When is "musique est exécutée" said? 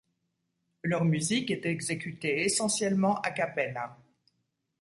1.05-2.39